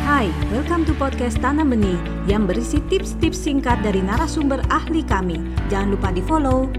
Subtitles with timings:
[0.00, 5.36] Hai, welcome to podcast Tanam Benih yang berisi tips-tips singkat dari narasumber ahli kami.
[5.68, 6.72] Jangan lupa di-follow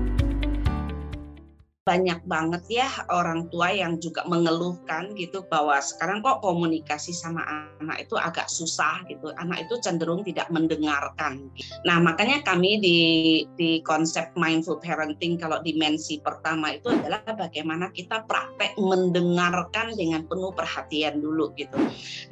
[1.91, 7.43] banyak banget ya orang tua yang juga mengeluhkan gitu bahwa sekarang kok komunikasi sama
[7.83, 9.35] anak itu agak susah gitu.
[9.35, 11.51] Anak itu cenderung tidak mendengarkan.
[11.83, 12.99] Nah, makanya kami di
[13.59, 20.55] di konsep mindful parenting kalau dimensi pertama itu adalah bagaimana kita praktek mendengarkan dengan penuh
[20.55, 21.75] perhatian dulu gitu.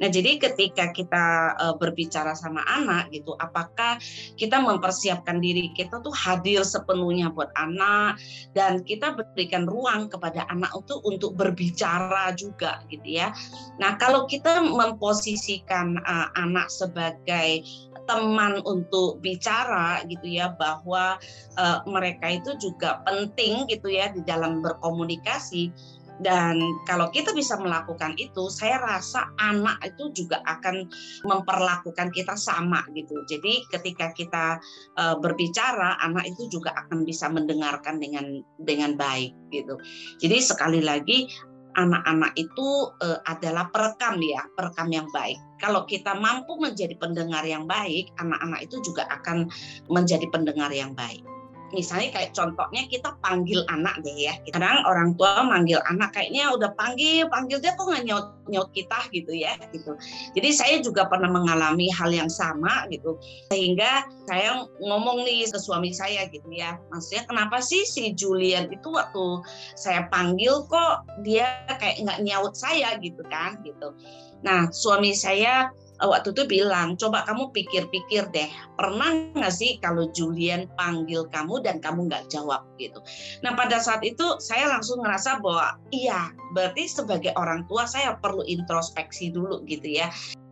[0.00, 4.00] Nah, jadi ketika kita uh, berbicara sama anak gitu, apakah
[4.40, 8.16] kita mempersiapkan diri kita tuh hadir sepenuhnya buat anak
[8.56, 13.34] dan kita berikan ruang kepada anak itu untuk berbicara juga gitu ya.
[13.82, 17.66] Nah, kalau kita memposisikan uh, anak sebagai
[18.10, 21.14] teman untuk bicara gitu ya bahwa
[21.54, 25.70] uh, mereka itu juga penting gitu ya di dalam berkomunikasi
[26.20, 30.84] dan kalau kita bisa melakukan itu, saya rasa anak itu juga akan
[31.24, 33.24] memperlakukan kita sama gitu.
[33.24, 34.60] Jadi ketika kita
[35.00, 39.80] uh, berbicara, anak itu juga akan bisa mendengarkan dengan dengan baik gitu.
[40.20, 41.24] Jadi sekali lagi
[41.80, 42.68] anak-anak itu
[43.00, 45.40] uh, adalah perekam ya, perekam yang baik.
[45.56, 49.48] Kalau kita mampu menjadi pendengar yang baik, anak-anak itu juga akan
[49.88, 51.24] menjadi pendengar yang baik
[51.70, 54.34] misalnya kayak contohnya kita panggil anak deh ya.
[54.50, 58.98] Kadang orang tua manggil anak kayaknya udah panggil, panggil dia kok nggak nyaut nyaut kita
[59.14, 59.94] gitu ya gitu.
[60.34, 63.18] Jadi saya juga pernah mengalami hal yang sama gitu.
[63.54, 66.78] Sehingga saya ngomong nih ke suami saya gitu ya.
[66.90, 69.42] Maksudnya kenapa sih si Julian itu waktu
[69.78, 71.46] saya panggil kok dia
[71.78, 73.94] kayak nggak nyaut saya gitu kan gitu.
[74.42, 75.70] Nah suami saya
[76.08, 78.50] waktu itu bilang, coba kamu pikir-pikir deh,
[78.80, 82.64] pernah nggak sih kalau Julian panggil kamu dan kamu nggak jawab?
[82.80, 82.96] Gitu.
[83.44, 88.46] Nah pada saat itu saya langsung ngerasa bahwa iya, berarti sebagai orang tua saya perlu
[88.48, 90.08] introspeksi dulu gitu ya.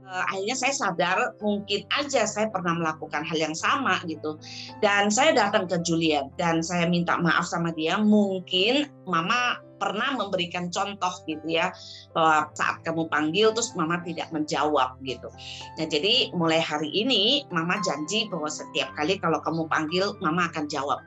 [0.09, 4.41] Eh, akhirnya saya sadar mungkin aja saya pernah melakukan hal yang sama gitu.
[4.81, 10.69] Dan saya datang ke Julian dan saya minta maaf sama dia mungkin mama pernah memberikan
[10.69, 11.73] contoh gitu ya
[12.13, 15.31] bahwa saat kamu panggil terus mama tidak menjawab gitu.
[15.79, 20.67] Nah jadi mulai hari ini mama janji bahwa setiap kali kalau kamu panggil mama akan
[20.67, 21.01] jawab.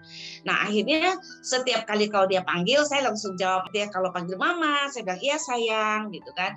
[0.48, 5.06] Nah akhirnya setiap kali kalau dia panggil saya langsung jawab dia kalau panggil mama saya
[5.06, 6.56] bilang iya sayang gitu kan.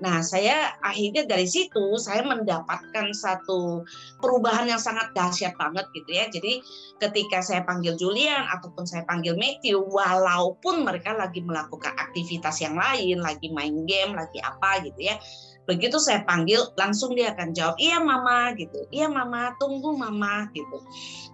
[0.00, 3.82] Nah saya akhirnya dari situ saya mendapatkan satu
[4.22, 6.24] perubahan yang sangat dahsyat banget gitu ya.
[6.30, 6.62] Jadi
[7.02, 13.24] ketika saya panggil Julian ataupun saya panggil Matthew walaupun mereka lagi melakukan aktivitas yang lain,
[13.24, 15.16] lagi main game, lagi apa gitu ya.
[15.64, 20.78] Begitu saya panggil, langsung dia akan jawab, iya mama gitu, iya mama, tunggu mama gitu.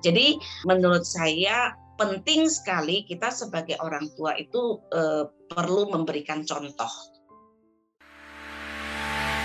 [0.06, 6.88] Jadi menurut saya penting sekali kita sebagai orang tua itu eh, perlu memberikan contoh.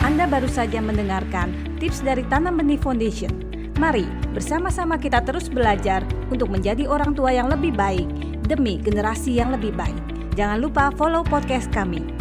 [0.08, 1.52] Anda baru saja mendengarkan
[1.84, 3.34] tips dari Tanam Benih Foundation.
[3.76, 6.02] Mari bersama-sama kita terus belajar
[6.32, 8.08] untuk menjadi orang tua yang lebih baik
[8.48, 10.17] demi generasi yang lebih baik.
[10.38, 12.17] Jangan lupa follow podcast kami.